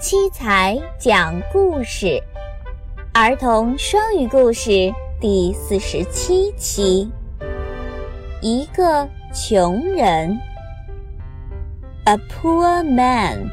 [0.00, 2.22] 七彩讲故事，
[3.12, 7.06] 儿童双语故事第四十七期。
[8.40, 10.38] 一个穷人
[12.04, 13.50] ，A poor man,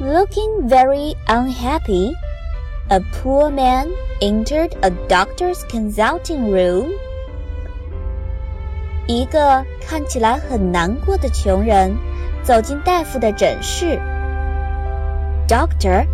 [0.00, 2.14] looking very unhappy.
[2.88, 3.88] A poor man
[4.22, 6.88] entered a doctor's consulting room.
[9.06, 11.94] 一个看起来很难过的穷人。
[12.47, 13.99] 走进大夫的诊室。
[15.47, 16.05] Doctor,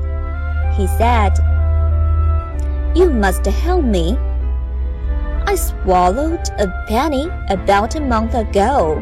[0.77, 1.33] he said,
[2.93, 4.17] you must help me.
[5.45, 8.97] I swallowed a penny about a month ago.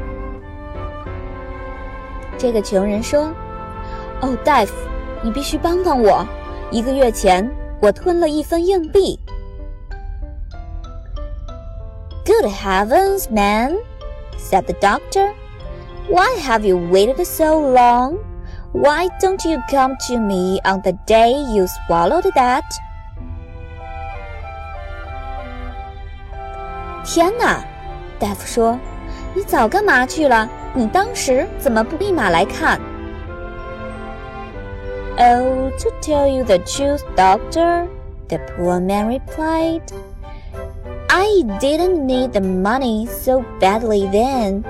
[2.37, 3.33] 这个穷人说：“
[4.21, 4.73] 哦，大夫，
[5.23, 6.25] 你必须帮帮我。
[6.69, 7.49] 一个月前，
[7.81, 9.19] 我吞了一分硬币。”
[12.25, 13.77] Good heavens, man,
[14.37, 15.31] said the doctor.
[16.09, 18.17] Why have you waited so long?
[18.71, 22.63] Why don't you come to me on the day you swallowed that?
[27.03, 27.63] 天哪！
[28.19, 30.49] 大夫说：“你早干嘛去了？
[30.73, 32.79] 你当时怎么不立马来看？”
[35.19, 37.87] Oh, to tell you the truth, doctor,
[38.27, 39.81] the poor man replied.
[41.09, 41.27] I
[41.59, 44.63] didn't need the money so badly then.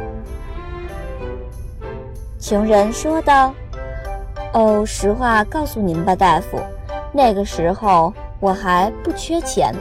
[2.42, 3.54] 穷人说道
[4.52, 6.58] ：“哦，实话告诉您吧，大夫，
[7.12, 9.72] 那个时候我还不缺钱。”